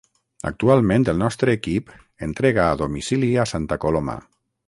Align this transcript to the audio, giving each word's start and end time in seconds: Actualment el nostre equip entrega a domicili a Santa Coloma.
Actualment 0.49 1.03
el 1.13 1.19
nostre 1.23 1.53
equip 1.57 1.93
entrega 2.29 2.65
a 2.69 2.79
domicili 2.81 3.31
a 3.45 3.47
Santa 3.53 3.79
Coloma. 3.85 4.17